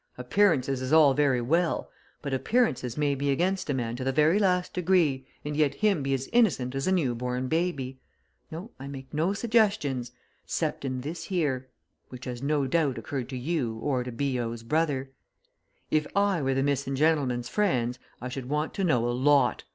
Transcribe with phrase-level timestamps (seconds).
[0.17, 1.91] Appearances is all very well
[2.23, 6.01] but appearances may be against a man to the very last degree, and yet him
[6.01, 7.99] be as innocent as a new born baby!
[8.49, 10.11] No I make no suggestions.
[10.47, 11.69] 'Cepting this here
[12.09, 15.11] which has no doubt occurred to you, or to B.O.'s brother.
[15.91, 19.65] If I were the missing gentleman's friends I should want to know a lot!